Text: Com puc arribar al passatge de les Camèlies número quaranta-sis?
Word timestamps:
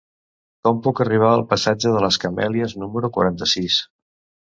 Com 0.67 0.79
puc 0.87 1.01
arribar 1.05 1.29
al 1.35 1.45
passatge 1.53 1.93
de 1.99 2.03
les 2.07 2.19
Camèlies 2.25 2.77
número 2.85 3.15
quaranta-sis? 3.19 3.83